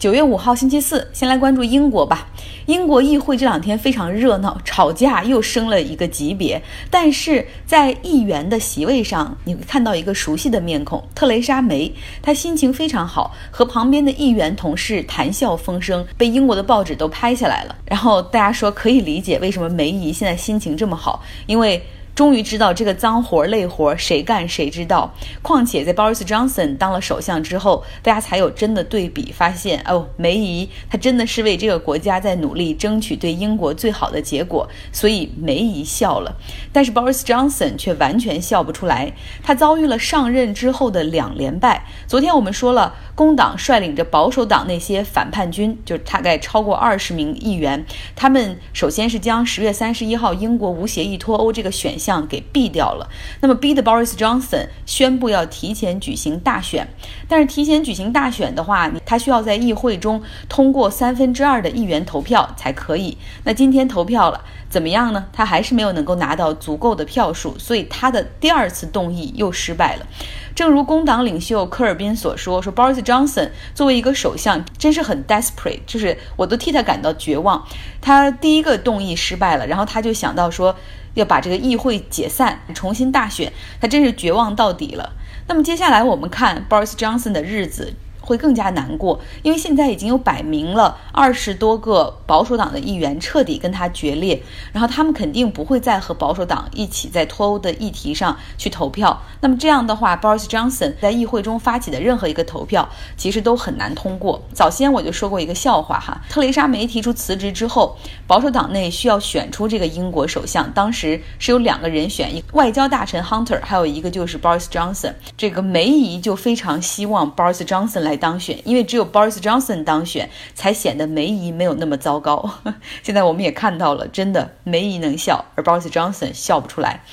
[0.00, 2.26] 九月五号星期四，先来关注英国吧。
[2.64, 6.62] 英国议会这两天非常热闹，吵架又升了一个级别。
[6.90, 11.92] 但是在议员的席位上，你会看到一个熟悉的面孔——特蕾莎梅。
[12.22, 17.76] 她心情非常好，和旁边的议员同事谈笑风生，被英国的报纸都拍下来了。
[17.84, 21.82] 然后大家说可以理解为什么梅姨现在心情这么好，因为。
[22.20, 25.10] 终于知道这个脏活累活谁干谁知道。
[25.40, 36.36] 况且在 Boris Johnson 当了首相之后，大家才有真的对比，发现哦，梅姨她真的是为这个国家在努力争取对英国最好的结果，所以梅姨笑了。
[36.74, 41.86] 但是 Boris Johnson 却完全笑不出来，他遭遇了上任之后的两连败。
[42.06, 47.82] 昨天我们说了，工党率领着保守党那些反叛军，就大概超过二十名议员，
[48.14, 52.09] 他们首先是将十月三十一号英国无协议脱欧这个选项。
[52.26, 53.06] 给毙掉了，
[53.40, 56.88] 那么逼得 Boris Johnson 宣布要提前举行大选，
[57.28, 63.18] 但是提前举行大选的话，他需要在议会中通过三分之二的议员投票才可以。
[63.44, 65.26] 那今天投票了，怎么样呢？
[65.32, 70.06] 他还是没有能够拿到足够的票数，所以他的第二次动议又失败了。
[70.54, 77.66] 正如工党领袖科尔宾所说，说 Boris Johnson 作为一个首相，真是很 desperate，就是我都替他感到绝望。
[78.00, 80.76] 他第一个动议失败了，然后他就想到说。
[81.14, 85.12] 要把这个议会解散，重新大选，他真是绝望到底了。
[85.48, 87.94] 那么接下来我们看 Boris Johnson 的日子。
[88.20, 94.40] 会更加难过，因为现在已经有摆明了二十多个保守党的议员彻底跟他决裂，
[94.72, 99.20] 然后他们肯定不会再和保守党一起在脱欧的议题上去投票。
[99.40, 104.40] 那么这样的话，Boris Johnson 在议会中发起的任何一个投票，其实都很难通过。
[104.52, 107.96] 早先我就说过一个笑话哈，特蕾莎梅提出辞职之后，
[108.26, 115.14] 保守党内需要选出这个英国首相，当时是有两个人选，一外交大臣 Hunter，还有一个就是 Boris Johnson。
[115.36, 118.09] 这个梅姨就非常希望 Boris Johnson 来。
[118.10, 122.50] 来当选，因为只有 Boris Johnson 当选，才显得梅姨没有那么糟糕。
[123.04, 127.04] 现在我们也看到了，真的梅姨能笑，而 Boris Johnson 笑不出来。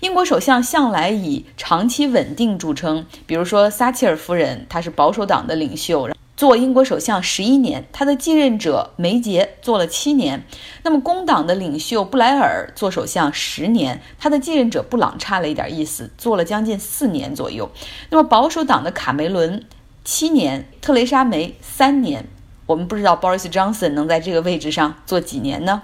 [0.00, 10.44] 英国首相向来以长期稳定著称，比如说撒切尔夫人，她是保守党的领袖，做英国首相十一年；她的继任者梅杰做了七年。
[10.82, 17.70] 那么工党的领袖布莱尔做首相十年，他的继任者布朗差了一点意思，做了将近四年左右。
[18.10, 19.64] 那么保守党的卡梅伦。
[20.04, 22.26] 七年，特蕾莎梅三年，
[22.66, 25.82] 我们不知道 Boris Johnson 能在这个位置上做几年呢？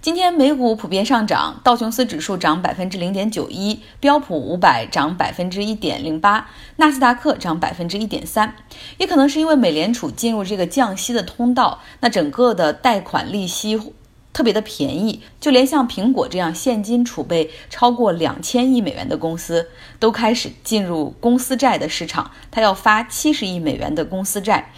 [0.00, 8.54] 今天美股普遍上涨，道琼斯指数涨百分之零点九一，标普五百涨百分之一点零八，纳斯达克涨百分之一点三。
[8.98, 13.92] 也可能是因为美联储进入这个降息的通道，那整个的贷款利息。
[14.38, 19.68] 特别的便宜，就连像苹果这样现金储备超过两千亿美元的公司，
[19.98, 24.70] 都开始进入公司债的市场，它要发七十亿美元的公司债。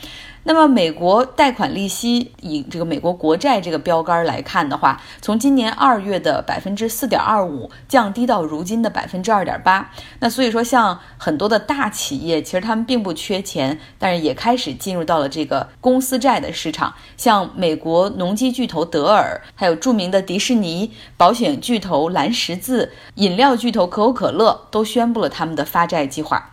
[0.43, 9.91] 那么，美国贷款利息以这个美国国债这个标杆来看的话，从今年二月的百分之四点二五降低到如今的百分之二点八。
[10.19, 16.95] 那所以说，像很多的大企业，其实他们并不缺钱，但是也开始进入到了这个公司债的市场。
[17.19, 26.50] 像美国农机巨头德尔，还有著名的迪士尼、保险巨头蓝十字、饮料巨头可口可乐，都宣布了他们的发债计划。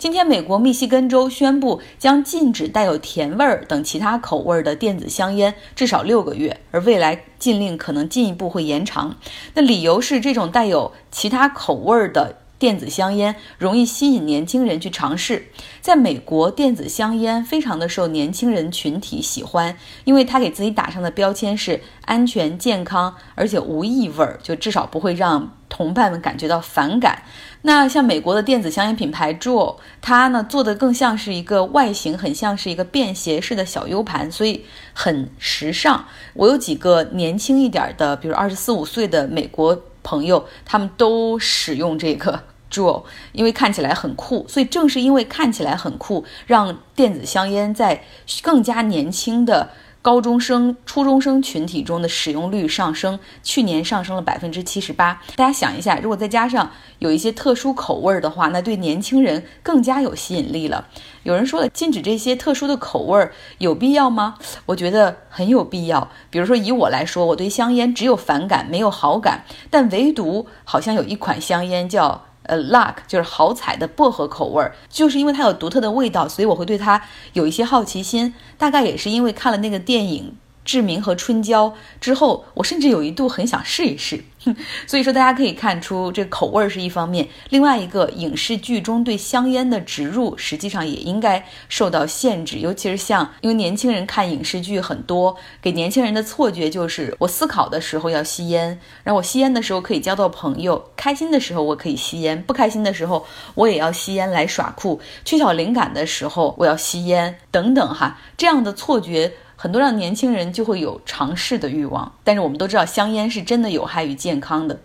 [0.00, 9.14] 今天，美国密西根州宣布将禁止带有甜味儿等其他口味儿的电子香烟至少六个月，而未来禁令可能进一步会延长。
[9.52, 12.38] 那理由是，这种带有其他口味儿的。
[12.60, 15.46] 电子香烟容易吸引年轻人去尝试。
[15.80, 27.22] 在美国，电子香烟非常的受年轻人群体喜欢，因为它给自己打上的标签是安全、健康，而且无异味儿，就至少不会让同伴们感觉到反感。
[27.62, 36.04] 那像美国的电子香烟品牌 Juul，它呢做的更像是一个外形很像是一个便携式的小 U 盘，所以很时尚。
[36.34, 42.49] 我有几个年轻一点的，比如二十四五岁的美国朋友，他们都使用这个。
[42.70, 48.02] Juul，因为看起来很酷，所以正是因为看起来很酷，让电子香烟在
[48.42, 49.70] 更加年轻的
[50.02, 55.20] 高中生、初中生群体中的使用率上升，去年上升了百分之七十八。
[55.36, 60.86] 大家想一下，如果再加上有一些特殊口味的话，那对年轻人更加有吸引力了。
[61.24, 63.28] 有人说了，禁止这些特殊的口味
[63.58, 64.36] 有必要吗？
[64.64, 66.08] 我觉得很有必要。
[66.30, 72.22] 比如说以我来说，我对香烟只有反感没有好感，但唯独好像有一款香烟叫。
[72.50, 77.00] 呃，luck 就是好彩的薄荷口味儿，就是因为它有独特的味道，所以我会对它
[77.34, 78.34] 有一些好奇心。
[78.58, 80.32] 大概也是因为看了那个电影
[80.64, 81.68] 《志明和春娇》
[82.00, 84.24] 之后，我甚至有一度很想试一试。
[84.86, 92.58] 所以说，大家可以看出，这口味是一方面，另外一个影视剧中对香烟的植入，实际上也应该受到限制。
[92.58, 109.32] 尤其是像，因为年轻人看影视剧很多，给年轻人的错觉就是，我思考的时候要吸烟，然后我吸烟的时候可以交到朋友，开心的时候我可以吸烟，不开心的时候我也要吸烟来耍酷，缺少灵感的时候我要吸烟，等等哈，这样的错觉。
[109.62, 114.80] 很多让年轻人就会有尝试的欲望，但是我们都知道香烟是真的有害于健康的。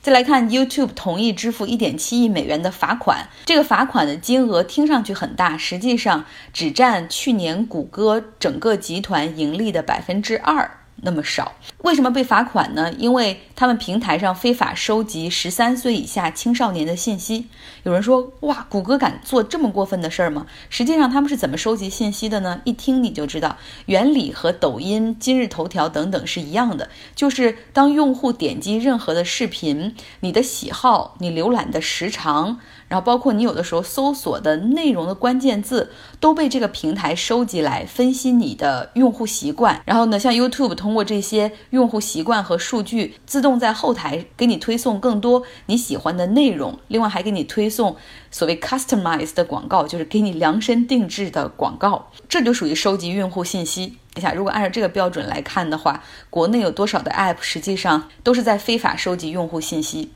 [0.00, 10.70] 再来看 YouTube 同意支付1.7亿美元的罚款，这个罚款的金额听上去很大，实际上只占去年谷歌整个集团盈利的百分之二。
[11.04, 12.92] 那么少，为什么被罚款呢？
[12.92, 17.48] 因为他们平台上非法收集十三岁以下青少年的信息。
[17.82, 20.46] 有人说，哇，谷歌敢做这么过分的事儿吗？
[20.70, 22.60] 实际上，他们是怎么收集信息的呢？
[22.64, 23.56] 一听你就知道，
[23.86, 32.60] 原理和抖音、今日头条等等是一样的，就是当用户点击任何的视频，你的喜好、你浏览的时长。
[32.92, 35.90] 然后包括你有的时候搜索的内容的关键字
[36.20, 47.96] 都被这个平台收集来分析你的用户习惯，然后呢，像 YouTube 通过这些用户习惯和数据，自动在后台给你推送更多你喜欢的内容，另外还给你推送
[48.30, 53.96] 所谓 customized 的广告，就是给你量身定制的广告，这就属于收集用户信息。
[54.14, 60.10] 你想，如果按照这个标准来看的话，国内有多少的 App 实际上都是在非法收集用户信息？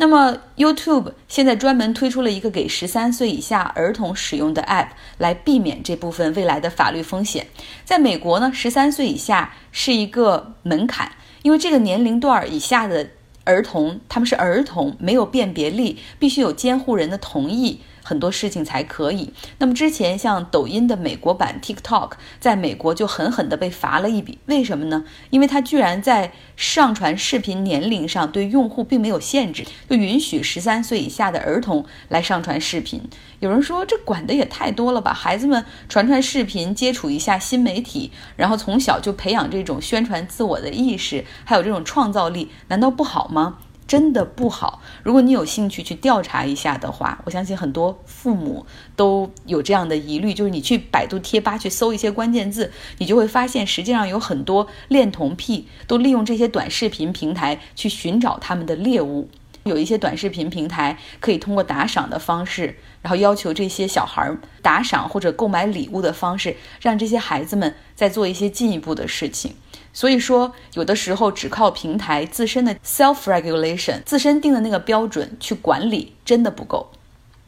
[0.00, 7.48] 那么 YouTube 现在专门推出了一个给十三岁以下儿童使用的 App，来避免这部分未来的法律风险。
[7.84, 11.10] 在美国呢，十三岁以下是一个门槛，
[11.42, 13.10] 因为这个年龄段以下的
[13.42, 17.80] 儿童他们是儿童，没有辨别力，必须有监护人的同意。
[18.08, 19.30] 很多事情才可以。
[19.58, 24.38] 那么之前像抖音的美国版 TikTok，在美国就狠狠地被罚了一笔。
[24.46, 25.04] 为什么呢？
[25.28, 33.02] 因为它居然在上传视频年龄上对用户并没有限制，就允许十三岁以下的儿童来上传视频。
[33.40, 35.12] 有人说这管的也太多了吧？
[35.12, 43.58] 孩子们传传视频，接触一下新媒体，然后从小就培养这种宣传自我的意识，还有这种创造力，难道不好吗？
[43.88, 44.80] 真的不好。
[45.02, 48.64] 如果你有兴趣去调查一下的话，我相信很多父母
[48.94, 59.28] 都有这样的疑虑，就是你去百度贴吧去搜一些关键字，你就会发现，实际上有很多恋童癖都利用这些短视频平台去寻找他们的猎物。
[59.64, 69.54] 有一些短视频平台可以通过打赏的方式，然后要求这些小孩打赏或者购买礼物的方式，让这些孩子们再做一些进一步的事情。
[69.92, 76.90] 所以说，有的时候只靠平台自身的 self regulation 自身定的那个标准去管理，真的不够。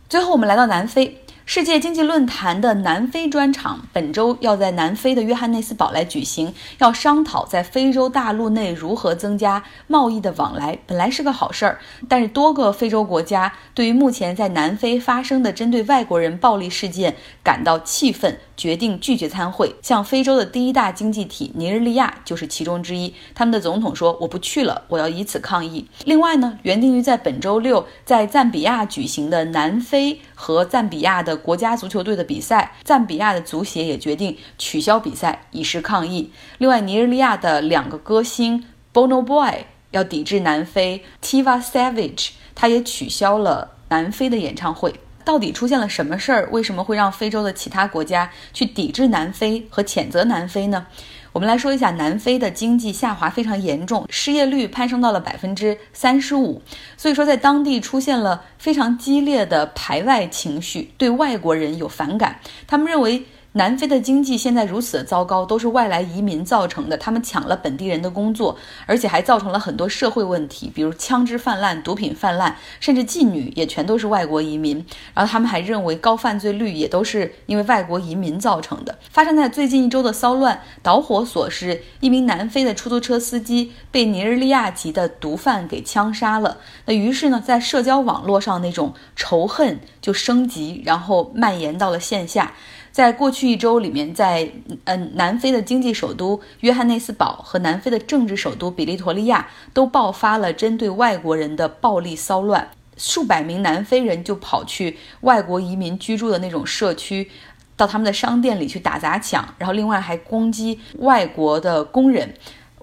[0.08, 1.22] 最后，我们来到南非。
[1.52, 10.78] 世界经济论坛的南非专场本周要在南非的约翰内斯堡来举行，要商讨在非洲大陆内如何增加贸易的往来。
[10.86, 19.74] 本来是个好事儿，但是多个非洲国家对于目前在南非发生的针对外国人暴力事件感到气愤，决定拒绝参会。
[19.82, 31.39] 像非洲的第一大经济体尼日利亚就是其中之一，他们的总统说：“我不去了，我要以此抗议。”另外呢，原定于在本周六在赞比亚举行的南非和赞比亚的。
[31.40, 36.30] 国家足球队的比赛，赞比亚的足协也决定取消比赛，以示抗议。
[36.58, 44.94] 另外，尼日利亚的两个歌星 Bono Boy 要抵制南非，Tiva Savage 他也取消了南非的演唱会。
[45.22, 46.48] 到底出现了什么事儿？
[46.50, 50.86] 为什么会让非洲的其他国家去抵制南非和谴责南非呢？
[51.32, 56.62] 我们来说一下，南非的经济下滑非常严重，失业率攀升到了百分之三十五，
[56.96, 63.24] 所以说在当地出现了非常激烈的排外情绪，对外国人有反感，他们认为。
[63.52, 66.96] 南非的经济现在如此的糟糕，都是外来移民造成的。
[66.96, 74.76] 他们抢了本地人的工作，而且还造成了很多社会问题，比如枪支泛滥、毒品泛滥，甚至妓女也全都是外国移民。
[75.12, 78.96] 然后他们还认为高犯罪率也都是因为外国移民造成的。
[79.10, 86.58] 发生在最近一周的骚乱导火索是一名南非的出租车司机被尼日利亚籍的毒贩给枪杀了。
[86.84, 92.52] 那于是呢，在社交网络上那种仇恨就升级，然后蔓延到了线下。
[92.92, 94.50] 在过去一周里面，在
[94.84, 107.30] 嗯南非的经济首都约翰内斯堡和南非的政治首都比利托利亚都爆发了针对外国人的暴力骚乱，数百名南非人就跑去外国移民居住的那种社区，
[107.76, 112.34] 到他们的商店里去打砸抢，然后另外还攻击外国的工人。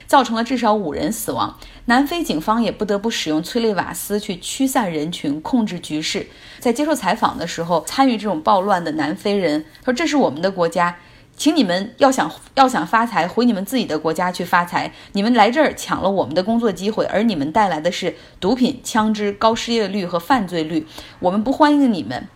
[0.08, 1.56] 造成了至少五人死亡。
[1.86, 6.26] 南非警方也不得不使用催泪瓦斯去驱散人群，控制局势。
[6.60, 10.98] 在接受采访的时候，参与这种暴乱的南非人说：“这是我们的国家，
[11.36, 14.92] 请你们要想要想发财，回你们自己的国家去发财。
[15.12, 20.88] 你们来这儿抢了我们的工作机会，而你们带来的是毒品、枪支、高失业率和犯罪率。
[21.20, 22.28] 我们不欢迎你们。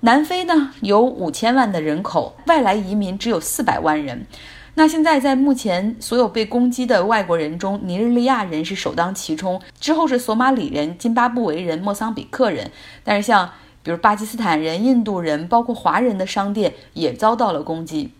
[0.00, 4.26] 南非呢有五千万的人口，外来移民只有四百万人。
[4.74, 12.70] 那现在在目前所有被攻击的外国人中，尼日利亚人是首当其冲，之后是索马里人、津巴布韦人、莫桑比克人。
[13.04, 13.50] 但是像
[13.82, 18.12] 比如巴基斯坦人、印度人，包括华人的商店也遭到了攻击。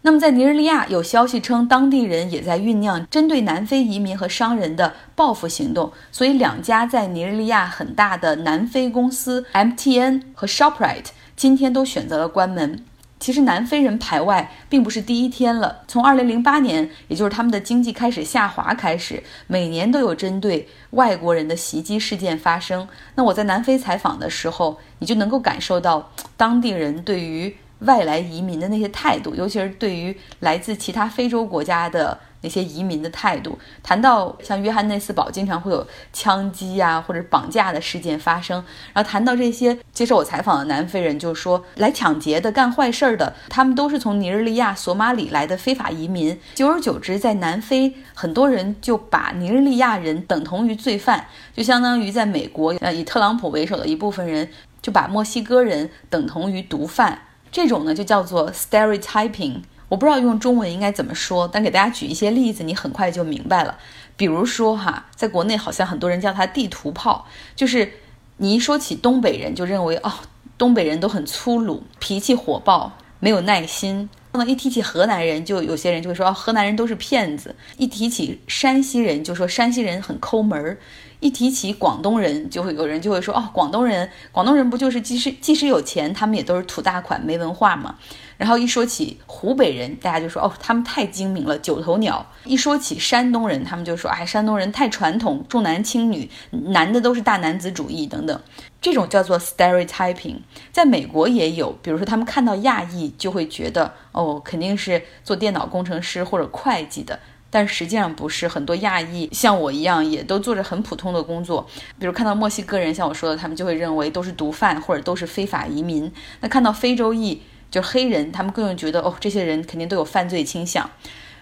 [0.00, 5.92] 那么在尼日利亚有消息称，当地人也在酝酿针对南非移民和商人的报复行动。
[6.10, 12.82] 所以两家在尼日利亚很大的南非公司 MTN 和 Shoprite 今天都选择了关门。
[13.20, 22.86] 其实南非人排外并不是第一天了，从二零零八年，也就是他们的经济开始下滑开始，每年都有针对外国人的袭击事件发生。
[23.14, 32.18] 那我在南非采访的时候，你就能够感受到当地人对于外来移民的那些态度，尤其是对于来自其他非洲国家的。
[32.40, 46.38] 那些移民的态度，谈到像约翰内斯堡经常会有枪击啊或者绑架的事件发生，然后谈到这些接受我采访的南非人就说，来抢劫的、干坏事儿的，他们都是从尼日利亚、索马里来的非法移民。
[46.54, 54.48] 久而久之，在南非，很多人就把尼日利亚人等同于罪犯，就相当于在美国，呃，以特朗普为首的一部分人
[54.80, 59.62] 就把墨西哥人等同于毒贩，这种呢就叫做 stereotyping。
[59.88, 63.78] 我不知道用中文应该怎么说，但给大家举一些例子，你很快就明白了。
[64.16, 67.26] 比如说哈，在国内好像很多人叫他地图炮，
[67.56, 67.92] 就是
[68.36, 70.12] 你一说起东北人，就认为哦，
[70.58, 74.10] 东北人都很粗鲁，脾气火爆，没有耐心。
[74.38, 77.54] 么一提起河南人，就有些人就会说哦，河南人都是骗子。
[77.76, 80.78] 一提起山西人，就说山西人很抠门儿。
[81.20, 87.96] 一提起广东人，就会有人就会说哦，广东人，广东人不就是即使即使有钱，他们也都是土大款，没文化嘛。
[88.36, 92.24] 然后一说起湖北人，大家就说哦，他们太精明了，九头鸟。
[92.44, 98.40] 一说起山东人，他们就说哎，山东人太传统，重男轻女，男的都是大男子主义等等。
[98.80, 100.36] 这种叫做 stereotyping，
[100.70, 107.18] 在美国也有，比如说他们看到亚裔就会觉得哦，肯定是做电脑工程师或者会计的。
[107.50, 111.66] 但实际上不是，很多亚裔像我一样，也都做着很普通的工作。
[111.98, 116.12] 比如看到墨西哥人，像我说的，他们就会认为都是毒贩或者都是非法移民。
[116.40, 120.88] 那看到非洲裔，就黑人，他们更觉得哦，这些人肯定都有犯罪倾向。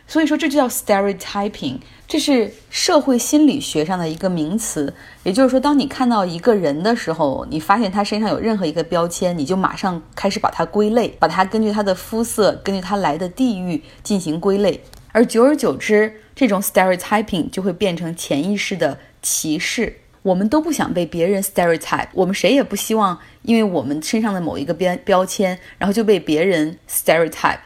[0.08, 4.94] 所以说，这就叫 stereotyping，这是社会心理学上的一个名词。
[5.24, 14.80] 也就是说，当你看到一个人的时候，你发现他身上有任何一个标签，你就马上开始把它归类，把它根据他的肤色，根据他来的地域进行归类。
[15.10, 19.98] 而久而久之，这种 stereotyping 就会变成潜意识的歧视。
[20.22, 27.58] 我们都不想被别人 stereotype，我们谁也不希望，因为我们身上的某一个标标签，然后就被别人 stereotype。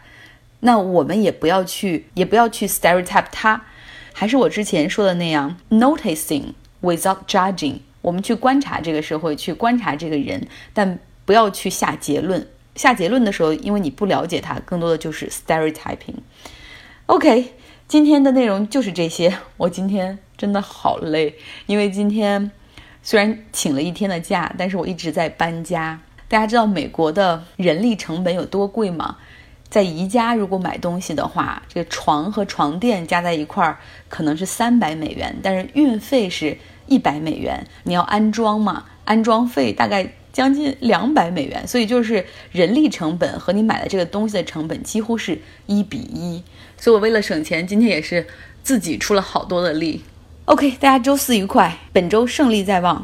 [0.60, 3.64] 那我们也不要去，也不要去 stereotype 他。
[4.12, 6.52] 还是我之前说的那样，noticing
[6.82, 7.78] without judging。
[8.02, 12.46] 我们去观察这个社会，去观察这个人，但不要去下结论。
[12.74, 16.16] 下结论的时候，因为你不了解他，更多的就是 stereotyping。
[17.06, 17.52] OK，
[17.88, 19.36] 今天的内容就是这些。
[19.56, 21.34] 我今天真的好累，
[21.66, 22.50] 因为今天
[23.02, 26.00] 虽然请了一天的假，但是我一直在搬家。
[26.28, 29.16] 大家知道美国的人力成本有多贵吗？
[29.70, 37.66] 在宜家如果买东西的话，这个床和床垫加在一块儿可能是三百美元，但是运费是一百美元。
[37.84, 40.12] 你要安装嘛，安装费大概。
[40.32, 45.36] 将近两百美元，所以就是人力成本和你买的这个东西的成本几乎是
[45.66, 46.40] 一比一。
[46.78, 48.24] 所以我为了省钱，今天也是
[48.62, 50.04] 自己出了好多的力。
[50.44, 53.02] OK，大家周四愉快，本周胜利在望。